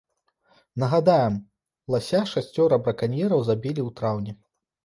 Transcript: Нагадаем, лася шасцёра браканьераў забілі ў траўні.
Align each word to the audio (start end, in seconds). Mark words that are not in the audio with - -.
Нагадаем, 0.83 1.35
лася 1.97 2.21
шасцёра 2.33 2.75
браканьераў 2.87 3.47
забілі 3.51 3.77
ў 3.87 3.99
траўні. 4.01 4.31